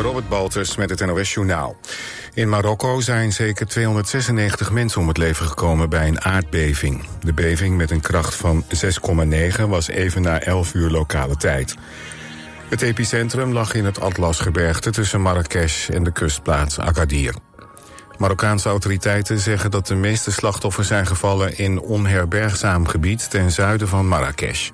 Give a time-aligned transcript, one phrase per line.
[0.00, 1.76] Robert Baltus met het NOS Journaal.
[2.34, 7.04] In Marokko zijn zeker 296 mensen om het leven gekomen bij een aardbeving.
[7.20, 8.64] De beving met een kracht van
[9.56, 11.74] 6,9 was even na 11 uur lokale tijd.
[12.68, 17.34] Het epicentrum lag in het Atlasgebergte tussen Marrakesh en de kustplaats Agadir.
[18.18, 24.08] Marokkaanse autoriteiten zeggen dat de meeste slachtoffers zijn gevallen in onherbergzaam gebied ten zuiden van
[24.08, 24.70] Marrakesh.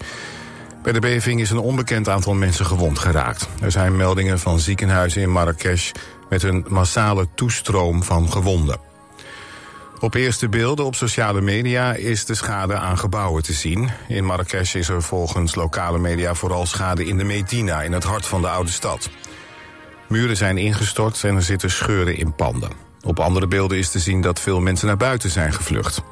[0.88, 3.48] Bij de beving is een onbekend aantal mensen gewond geraakt.
[3.60, 5.90] Er zijn meldingen van ziekenhuizen in Marrakesh
[6.28, 8.78] met een massale toestroom van gewonden.
[10.00, 13.90] Op eerste beelden op sociale media is de schade aan gebouwen te zien.
[14.08, 18.26] In Marrakesh is er volgens lokale media vooral schade in de Medina, in het hart
[18.26, 19.10] van de oude stad.
[20.06, 22.72] Muren zijn ingestort en er zitten scheuren in panden.
[23.02, 26.02] Op andere beelden is te zien dat veel mensen naar buiten zijn gevlucht.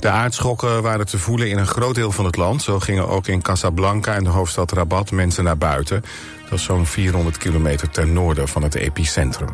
[0.00, 2.62] De aardschokken waren te voelen in een groot deel van het land.
[2.62, 6.04] Zo gingen ook in Casablanca en de hoofdstad Rabat mensen naar buiten.
[6.42, 9.50] Dat is zo'n 400 kilometer ten noorden van het epicentrum.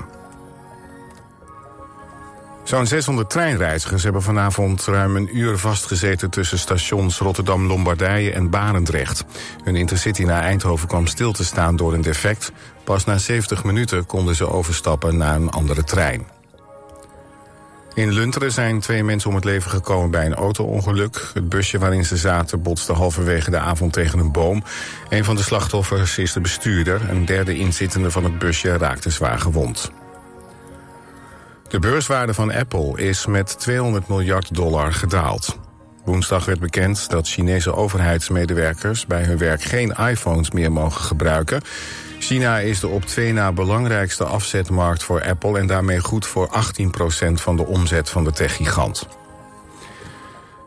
[2.65, 6.31] Zo'n 600 treinreizigers hebben vanavond ruim een uur vastgezeten...
[6.31, 9.25] tussen stations Rotterdam-Lombardije en Barendrecht.
[9.65, 12.53] Hun intercity naar Eindhoven kwam stil te staan door een defect.
[12.85, 16.32] Pas na 70 minuten konden ze overstappen naar een andere trein.
[17.95, 21.31] In Lunteren zijn twee mensen om het leven gekomen bij een auto-ongeluk.
[21.35, 24.63] Het busje waarin ze zaten botste halverwege de avond tegen een boom.
[25.09, 27.11] Een van de slachtoffers is de bestuurder.
[27.11, 29.93] Een derde inzittende van het busje raakte zwaar gewond.
[31.69, 35.59] De beurswaarde van Apple is met 200 miljard dollar gedaald.
[36.05, 41.63] Woensdag werd bekend dat Chinese overheidsmedewerkers bij hun werk geen iPhones meer mogen gebruiken.
[42.23, 47.33] China is de op twee na belangrijkste afzetmarkt voor Apple en daarmee goed voor 18%
[47.33, 49.07] van de omzet van de techgigant.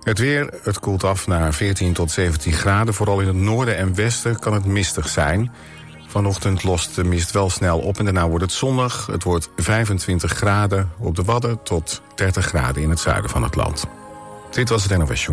[0.03, 2.93] Het weer, het koelt af naar 14 tot 17 graden.
[2.93, 5.51] Vooral in het noorden en westen kan het mistig zijn.
[6.07, 9.05] Vanochtend lost de mist wel snel op en daarna wordt het zonnig.
[9.05, 13.55] Het wordt 25 graden op de Wadden tot 30 graden in het zuiden van het
[13.55, 13.85] land.
[14.51, 15.27] Dit was het NOS.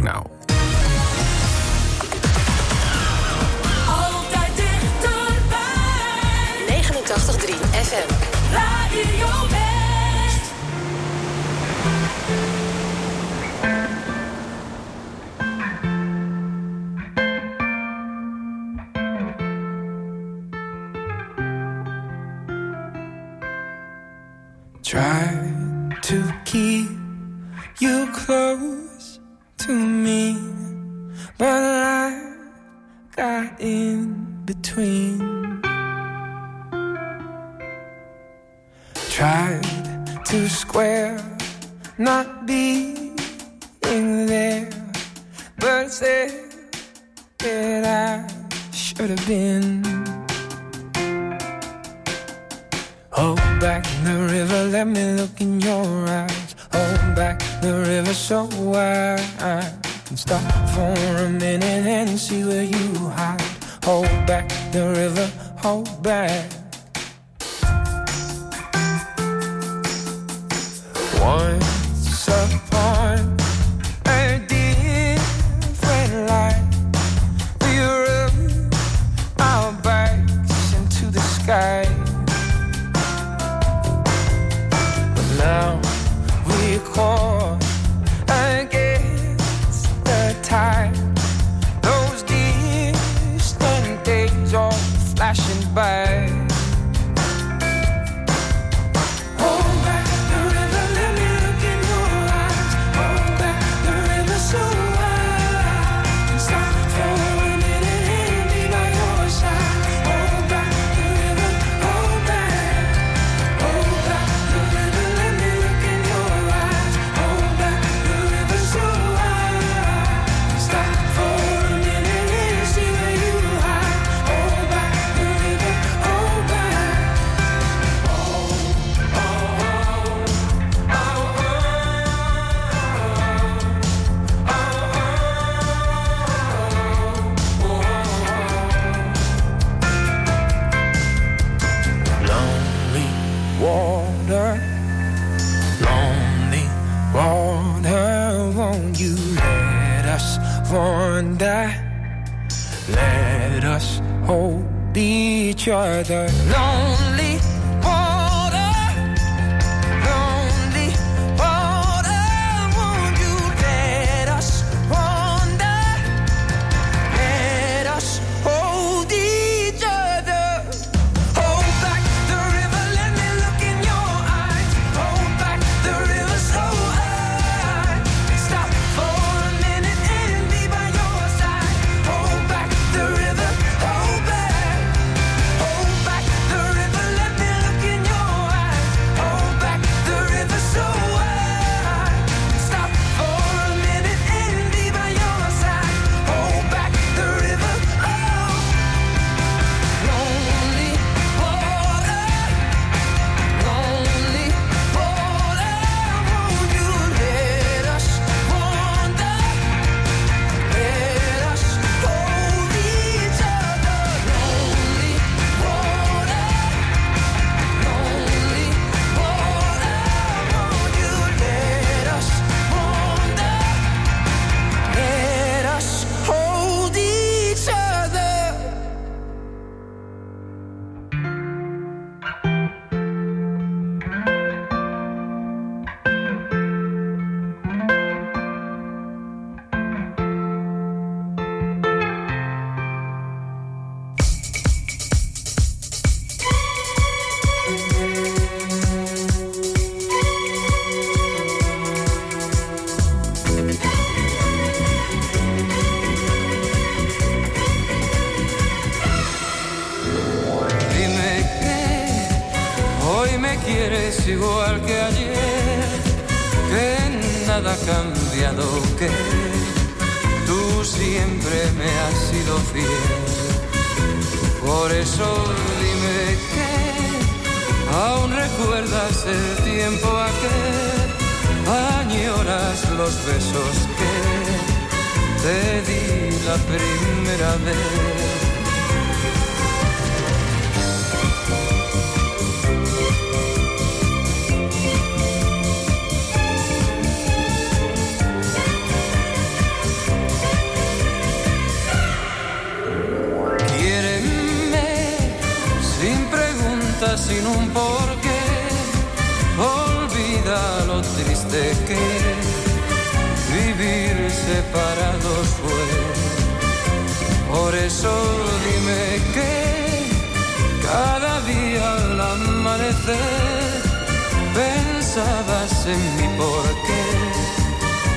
[325.15, 327.03] pensabas en mí porque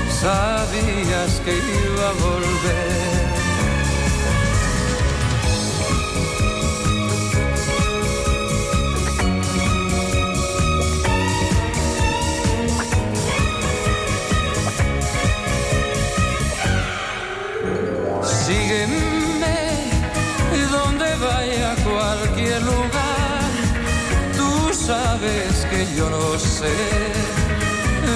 [0.09, 1.34] sabías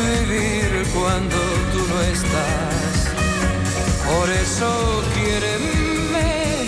[0.09, 1.37] vivir cuando
[1.73, 2.93] tú no estás.
[4.07, 6.65] Por eso quiéreme,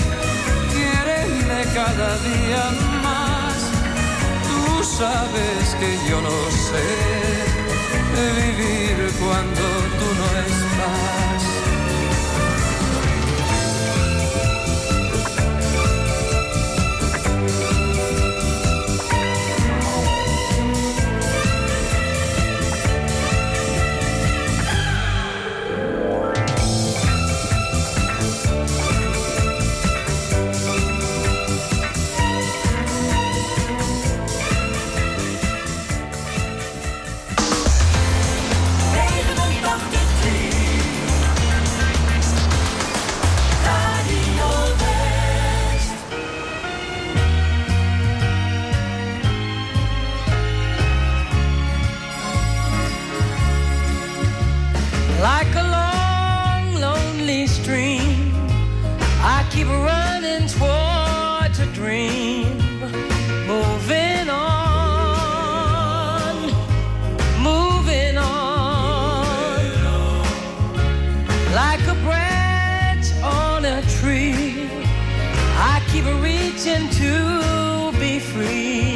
[0.73, 2.63] quiéreme cada día
[3.03, 3.55] más.
[4.47, 6.37] Tú sabes que yo no
[6.67, 6.87] sé
[8.41, 9.63] vivir cuando
[9.99, 11.20] tú no estás.
[71.71, 74.67] like a branch on a tree.
[75.55, 78.90] I keep reaching to be free.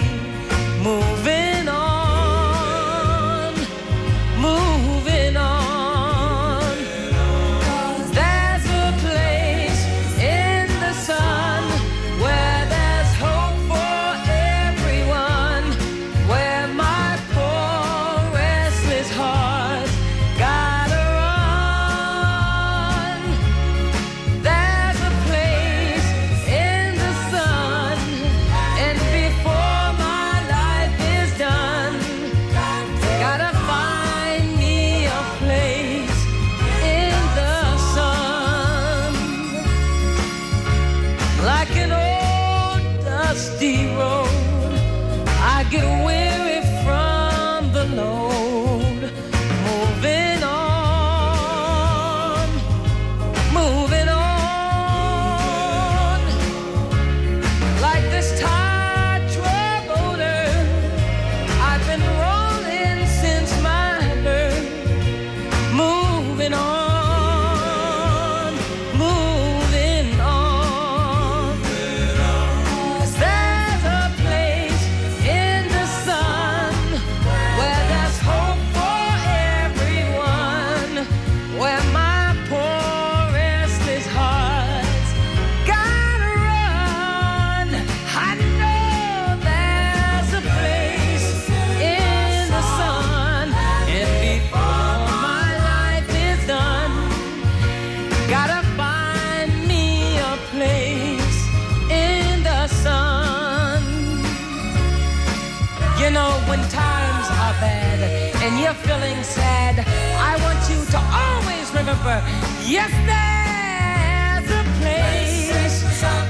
[106.06, 108.00] You know, when times are bad
[108.44, 109.80] and you're feeling sad,
[110.22, 112.22] I want you to always remember
[112.62, 115.50] yes, there's a place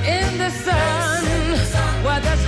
[0.08, 1.26] in the sun
[2.06, 2.45] where the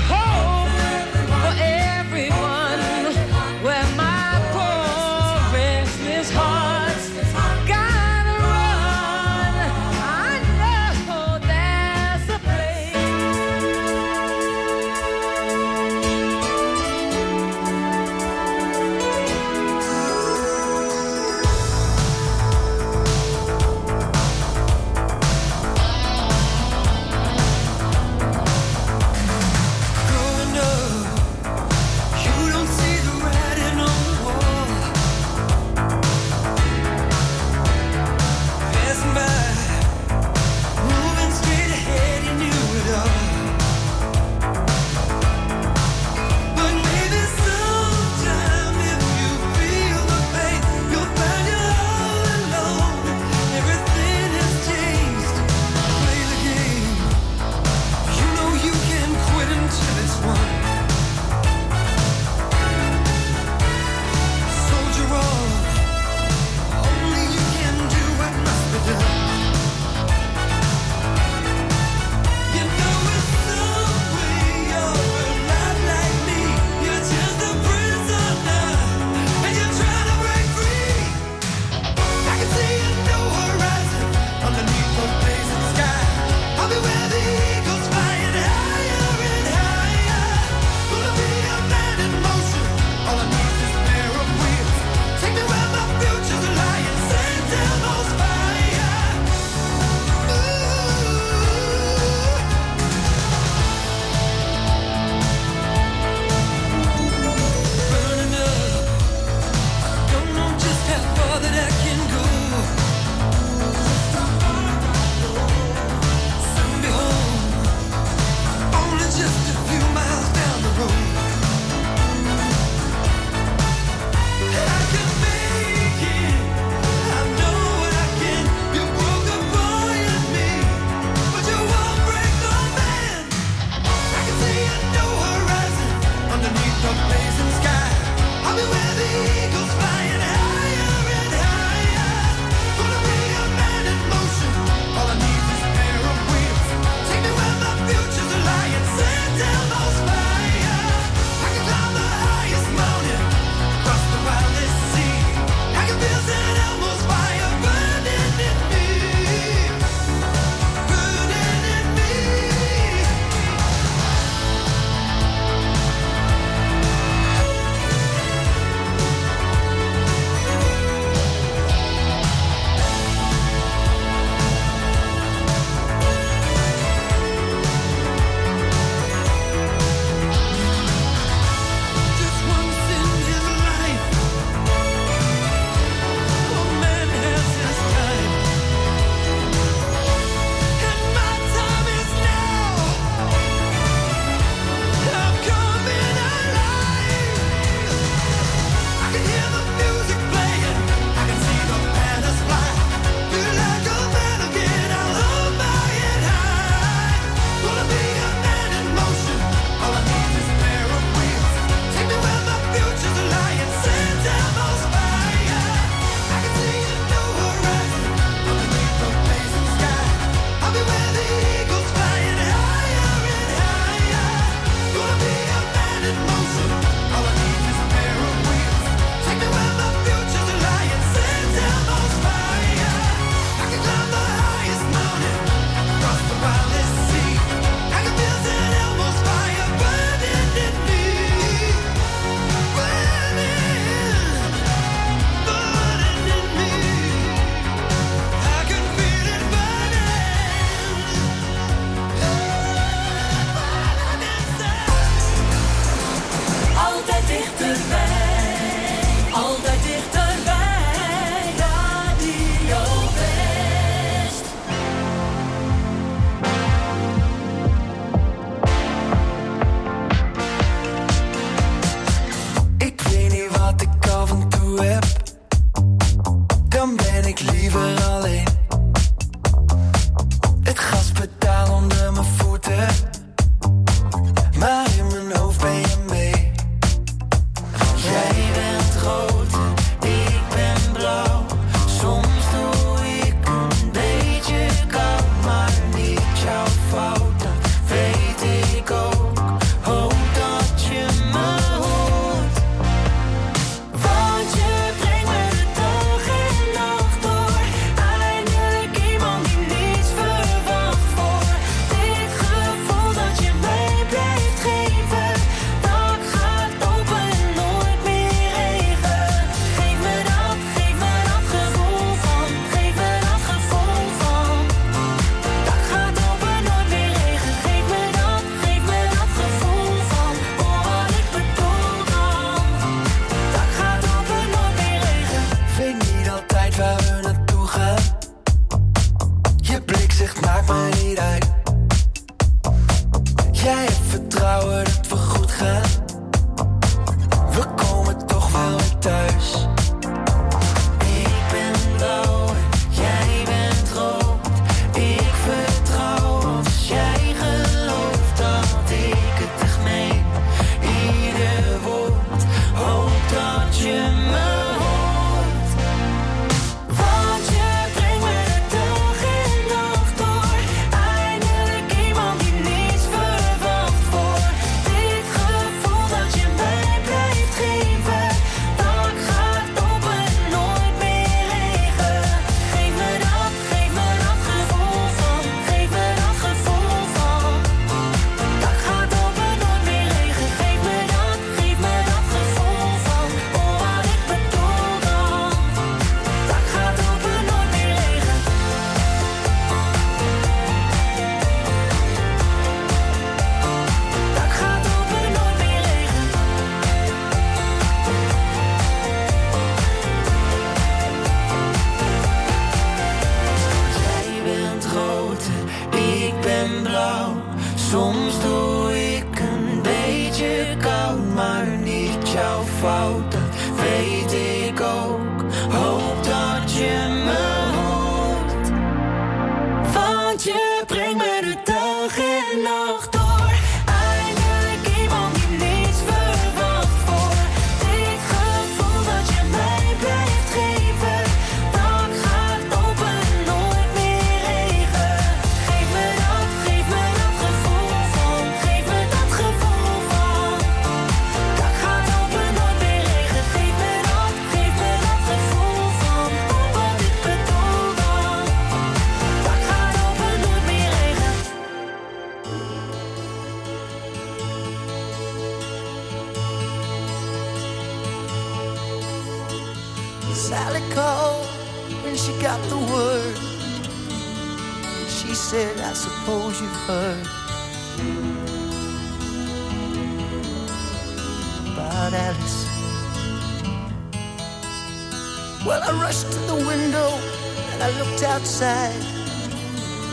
[488.60, 489.04] outside,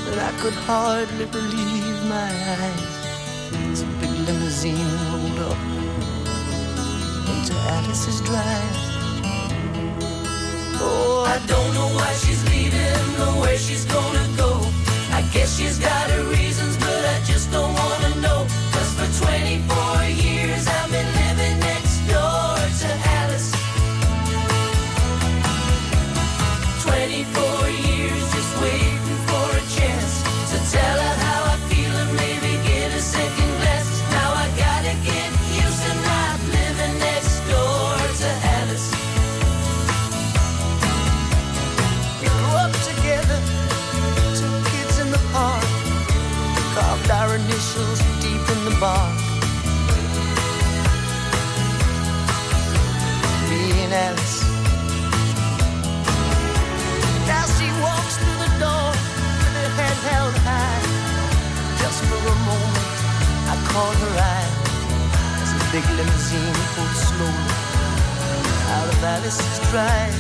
[0.05, 2.31] but I could hardly believe my
[2.61, 2.95] eyes.
[3.73, 4.77] As a big limousine
[5.09, 5.59] rolled up
[7.33, 8.77] into Alice's drive.
[10.77, 14.61] Oh, I don't know why she's leaving or where she's gonna go.
[15.13, 16.74] I guess she's got her reasons,
[65.75, 67.55] big limousine pulled slowly
[68.77, 70.15] out of Alice's drive.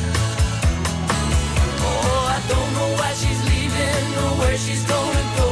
[1.87, 5.49] Oh, I don't know why she's leaving or where she's gonna go.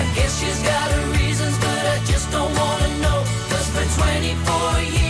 [0.00, 3.18] I guess she's got her reasons, but I just don't wanna know.
[3.50, 5.09] Cause for 24 years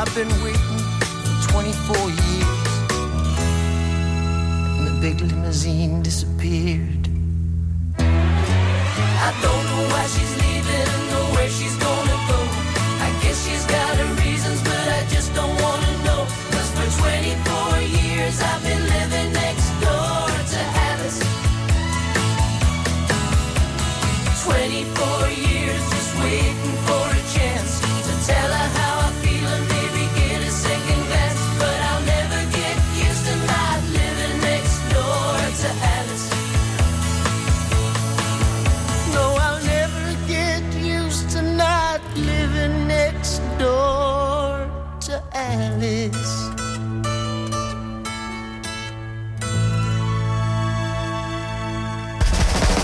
[0.00, 0.78] I've been waiting
[1.24, 2.68] for 24 years.
[4.78, 7.08] And the big limousine disappeared.
[7.98, 12.40] I don't know why she's leaving or where she's gonna go.
[13.06, 16.22] I guess she's got her reasons, but I just don't wanna know.
[16.52, 18.87] Cause for 24 years I've been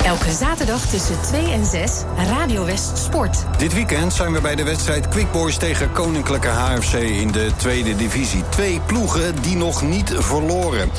[0.05, 3.45] Elke zaterdag tussen 2 en 6 Radio West Sport.
[3.59, 7.97] Dit weekend zijn we bij de wedstrijd Quick Boys tegen Koninklijke HFC in de tweede
[7.97, 8.43] divisie.
[8.49, 10.91] Twee ploegen die nog niet verloren.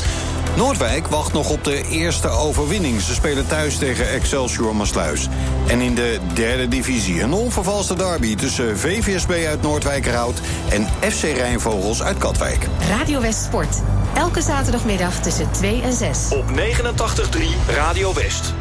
[0.55, 3.01] Noordwijk wacht nog op de eerste overwinning.
[3.01, 5.27] Ze spelen thuis tegen Excelsior Maasluis.
[5.67, 12.03] En in de derde divisie een onvervalste derby tussen VVSB uit Noordwijkerhout en FC Rijnvogels
[12.03, 12.67] uit Katwijk.
[12.89, 13.81] Radio West Sport.
[14.13, 16.17] Elke zaterdagmiddag tussen 2 en 6.
[16.29, 18.53] Op 89.3 Radio West.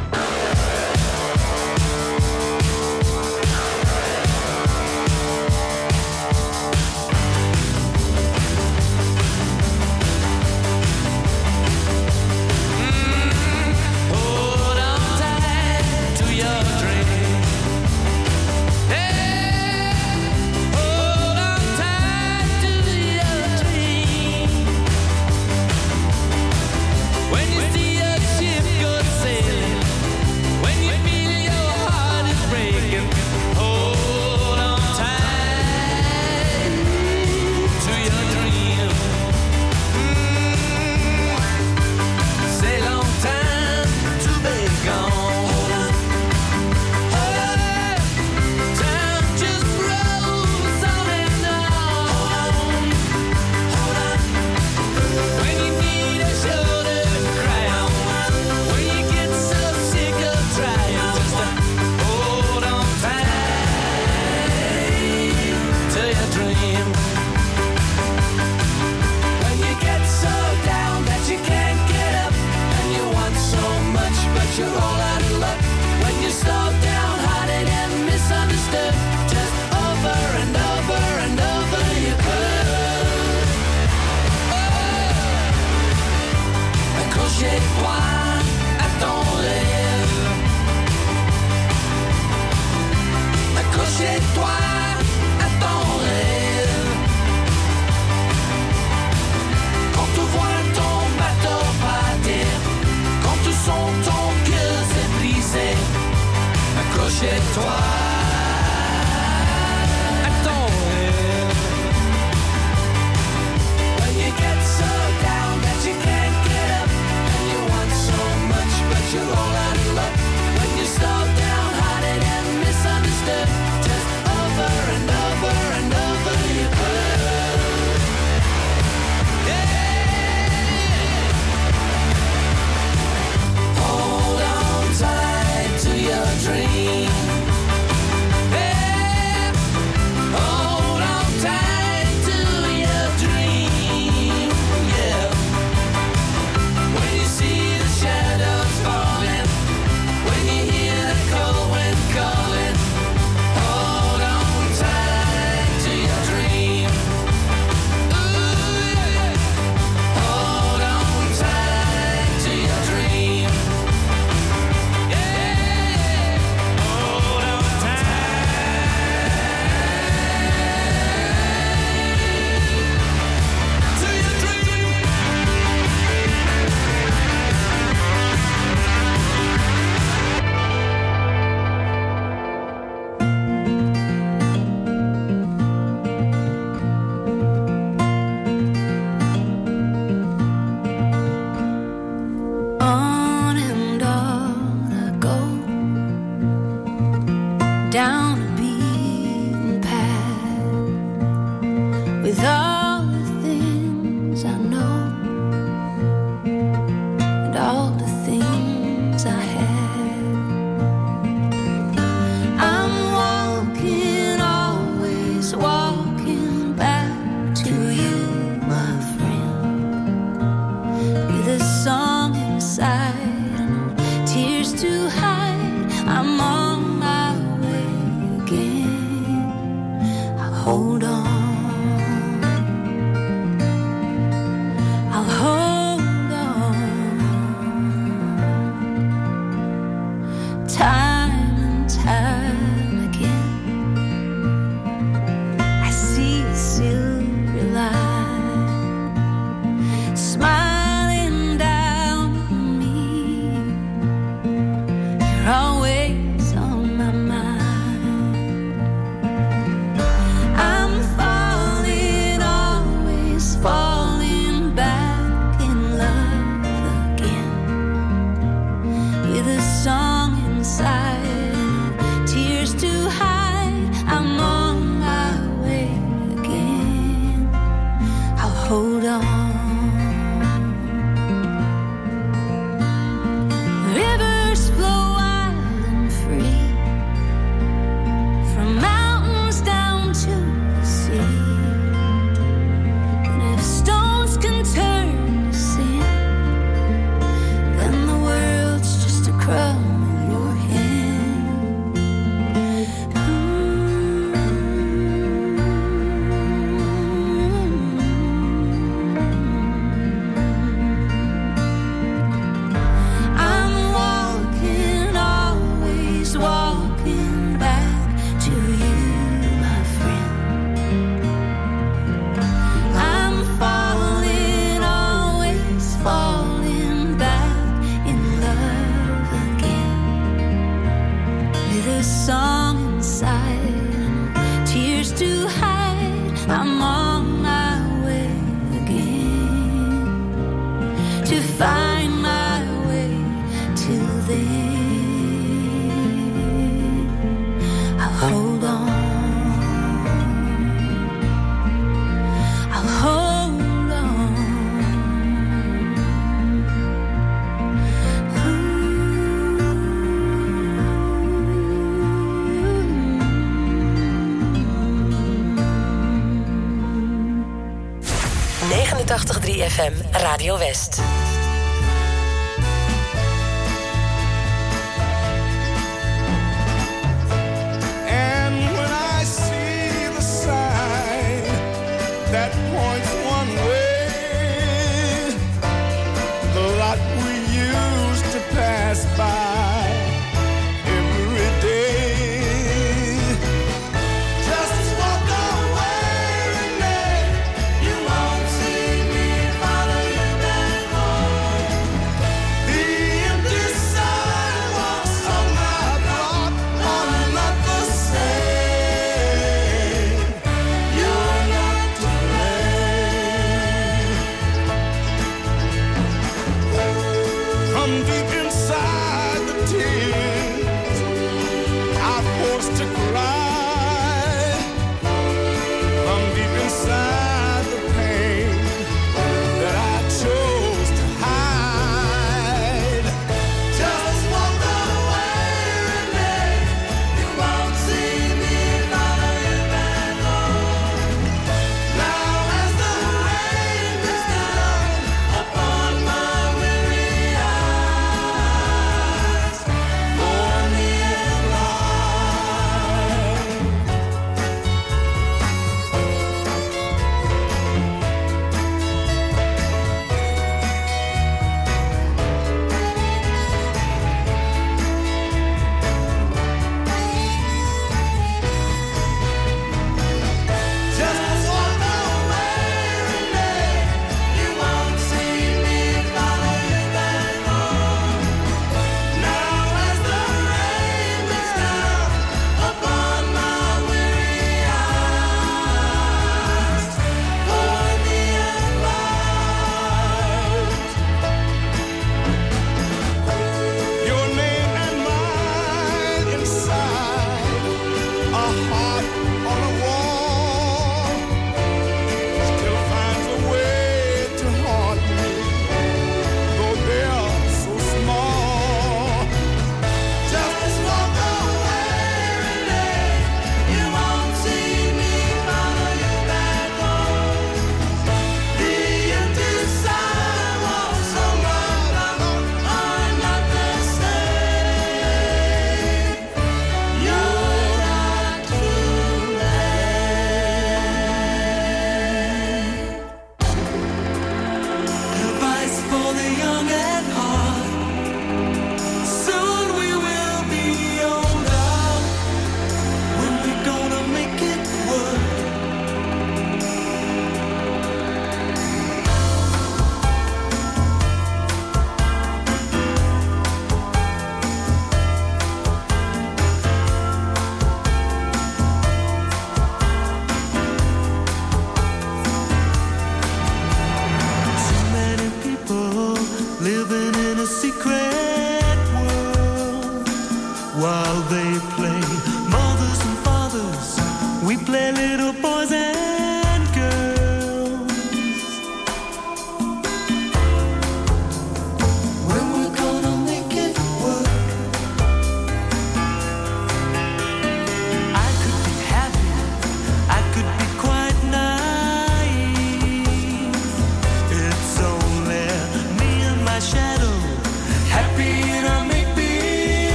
[417.85, 418.24] come to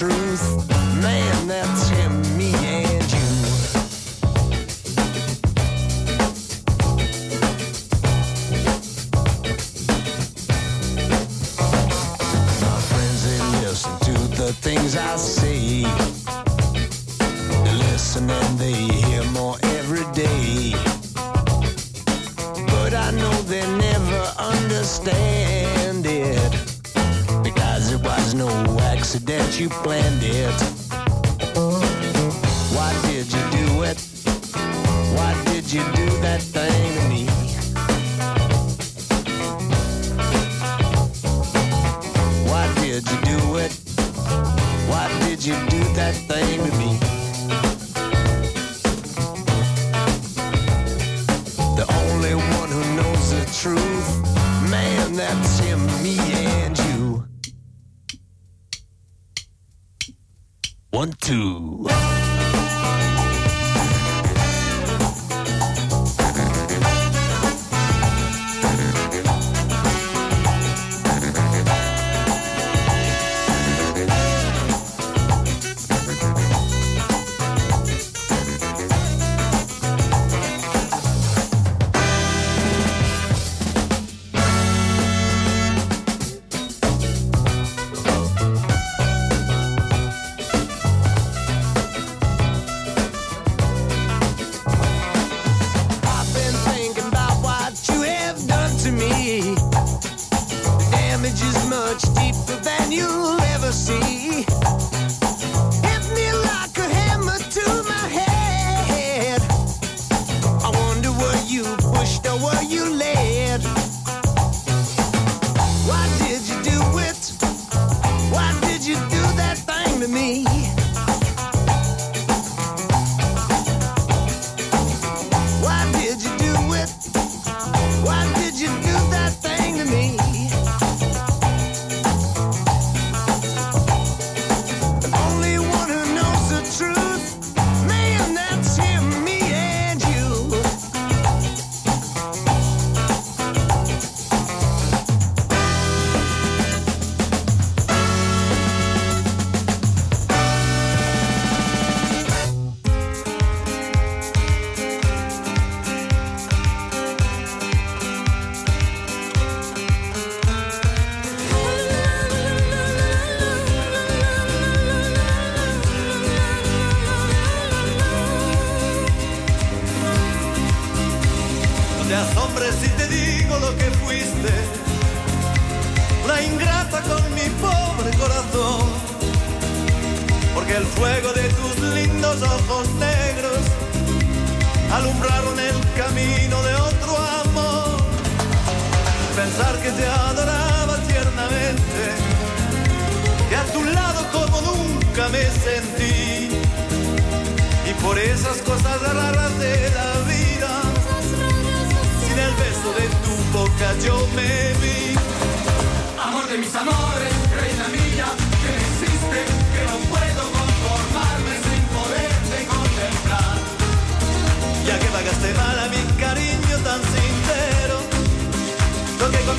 [0.00, 0.79] truth.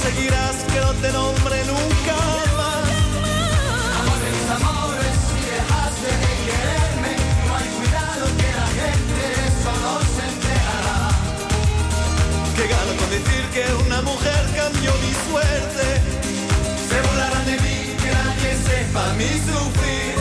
[0.02, 2.16] conseguirás que no te nombre nunca
[2.58, 2.90] más.
[4.00, 6.14] Amores, amores, si dejas de
[6.48, 7.14] quererme,
[7.46, 11.02] no hay cuidado que la gente de eso no se enterará.
[12.56, 15.86] Que gano con decir que una mujer cambió mi suerte.
[16.90, 20.21] Se burlarán de mí, que nadie sepa mi sufrir.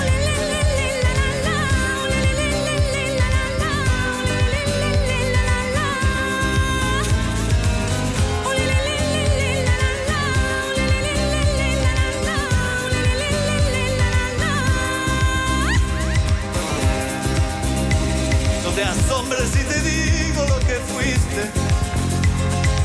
[20.93, 21.51] fuiste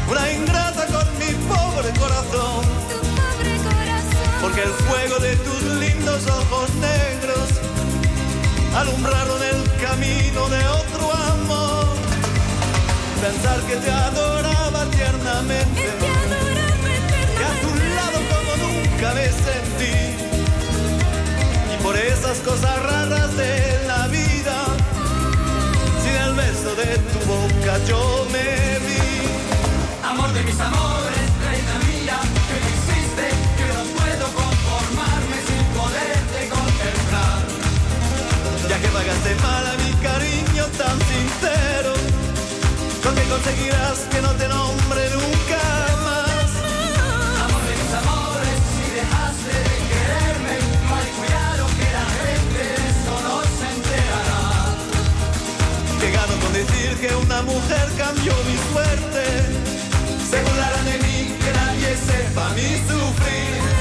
[0.09, 2.65] una ingrata con mi pobre corazón.
[4.41, 7.49] Porque el fuego de tus lindos ojos negros
[8.75, 11.87] alumbraron el camino de otro amor.
[13.21, 15.89] Pensar que te adoraba tiernamente.
[17.37, 19.97] Que a tu lado como nunca me sentí.
[21.73, 24.04] Y por esas cosas raras de la
[26.85, 28.47] de tu boca yo me
[28.85, 29.05] vi.
[30.11, 32.17] Amor de mis amores, reina mía,
[32.47, 33.25] que no existe,
[33.57, 37.39] que no puedo conformarme sin poderte contemplar.
[38.69, 41.91] Ya que pagaste mal a mi cariño tan sincero,
[43.03, 45.24] lo que conseguirás que no te nombre nunca
[57.35, 59.23] una mujer cambió mi suerte.
[60.29, 63.74] Se burlarán de mí, que nadie sepa mi sufrir.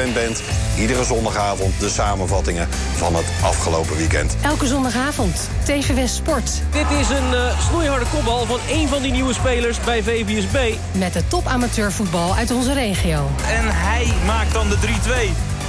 [0.00, 0.42] Gewend bent,
[0.78, 4.36] iedere zondagavond de samenvattingen van het afgelopen weekend.
[4.42, 6.50] Elke zondagavond, TV West Sport.
[6.70, 10.74] Dit is een eh, snoeiharde kopbal van één van die nieuwe spelers bij VVSB.
[10.92, 13.30] Met de top amateurvoetbal uit onze regio.
[13.48, 14.80] En hij maakt dan de 3-2.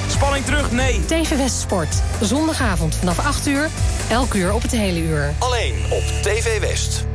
[0.09, 0.71] Spanning terug?
[0.71, 1.05] Nee.
[1.05, 1.95] TV West Sport.
[2.21, 3.69] Zondagavond vanaf 8 uur.
[4.09, 5.33] Elk uur op het hele uur.
[5.39, 7.05] Alleen op TV West.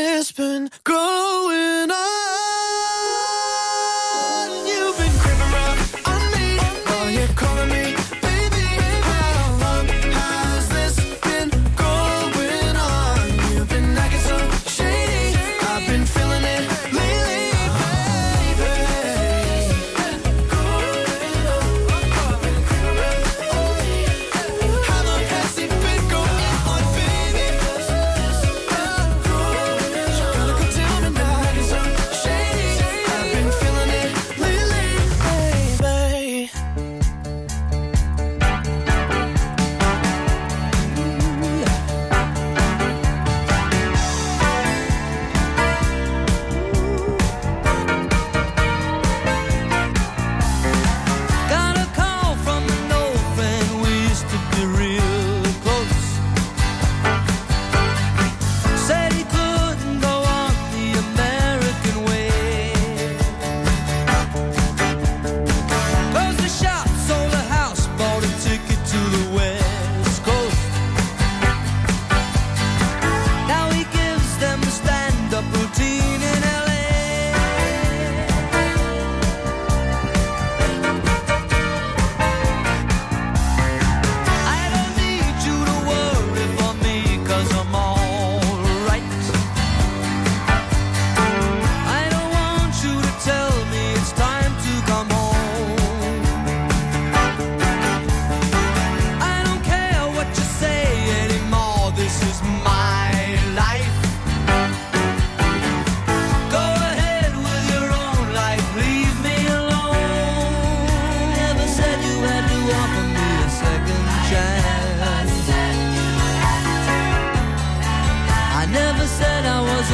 [0.00, 1.19] has been growing.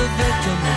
[0.06, 0.75] the victim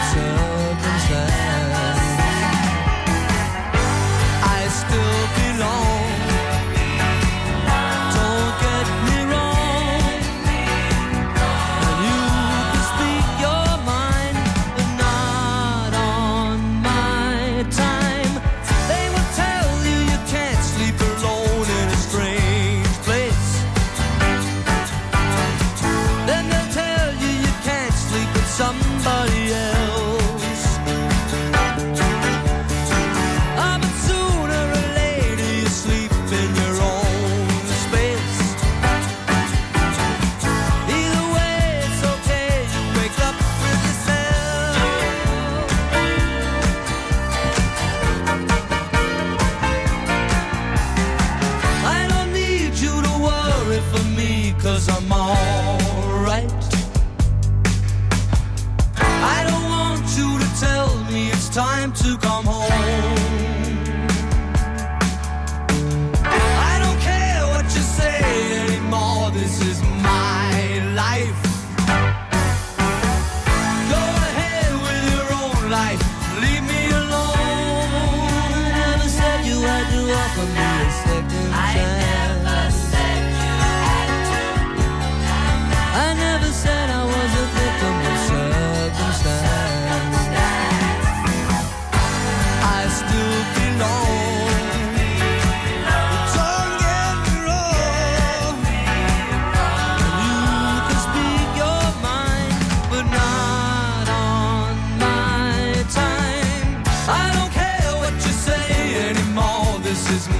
[110.12, 110.39] is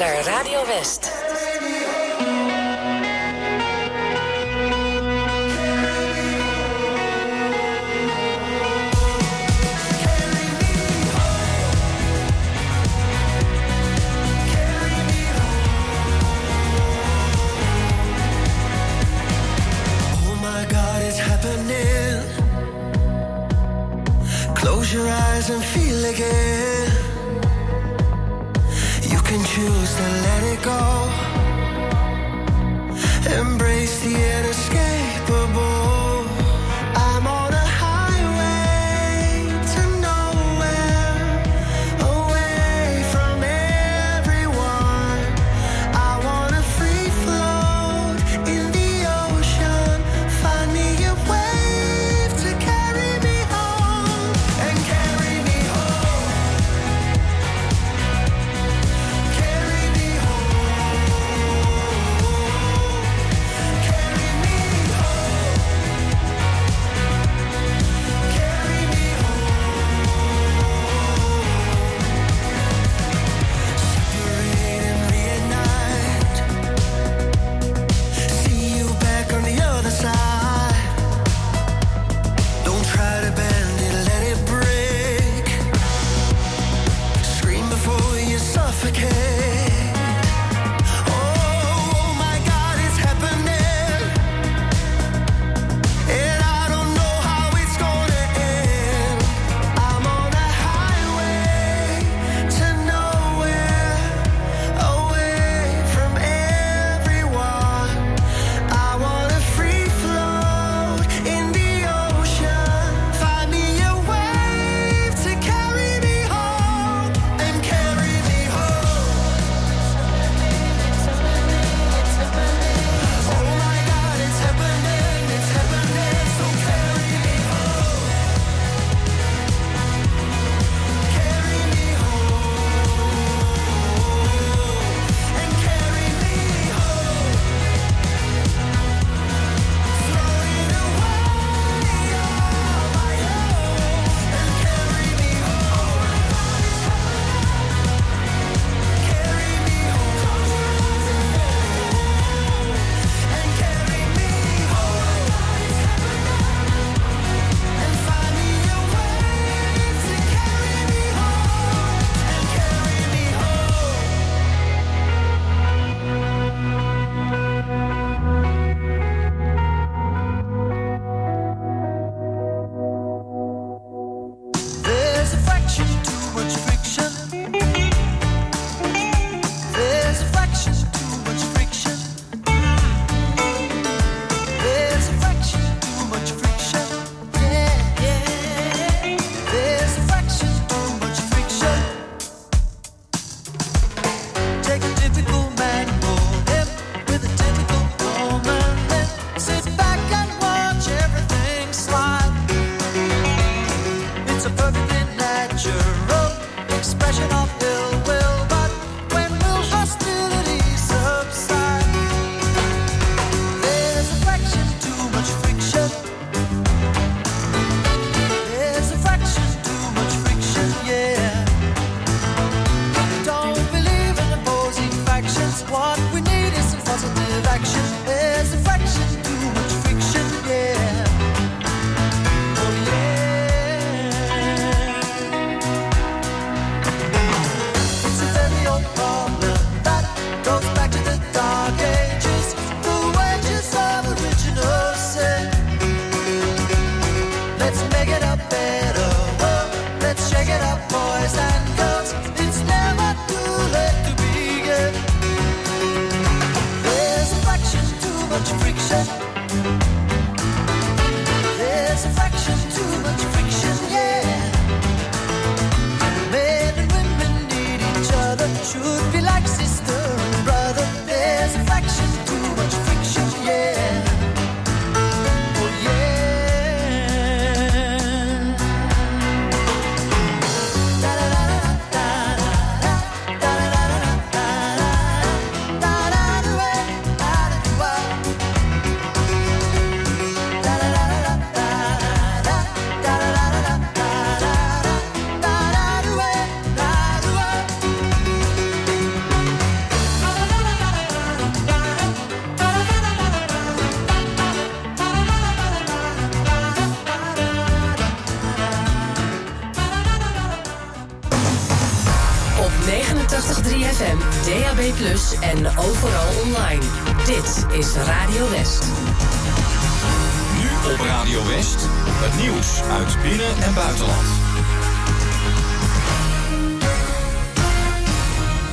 [0.00, 1.19] naar Radio West.